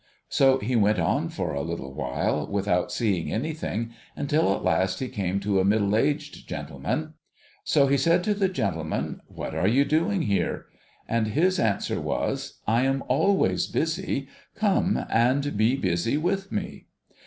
So, 0.29 0.57
he 0.57 0.75
went 0.75 0.97
on 0.97 1.29
for 1.29 1.53
a 1.53 1.61
little 1.61 1.93
while 1.93 2.47
without 2.47 2.91
seeing 2.91 3.31
anything, 3.31 3.93
until 4.15 4.51
at 4.55 4.63
last 4.63 4.99
he 4.99 5.07
came 5.07 5.39
to 5.41 5.59
a 5.59 5.63
middle 5.63 5.95
aged 5.95 6.47
gentleman. 6.49 7.13
So, 7.63 7.85
he 7.85 7.97
said 7.97 8.23
to 8.23 8.33
the 8.33 8.49
gentleman, 8.49 9.21
'\\'hat 9.29 9.53
are 9.53 9.67
you 9.67 9.85
doing 9.85 10.21
THE 10.21 10.35
TRAVELLER 10.37 10.65
AND 11.07 11.27
HIS 11.27 11.57
FRIENDS 11.57 11.57
39 11.57 11.57
here?' 11.59 11.59
And 11.59 11.59
his 11.59 11.59
answer 11.91 12.01
was, 12.01 12.53
'I 12.65 12.81
am 12.83 13.03
ahvays 13.11 13.71
busy. 13.71 14.27
Come 14.55 15.05
and 15.07 15.55
be 15.55 15.75
busy 15.75 16.17
with 16.17 16.51
me 16.51 16.87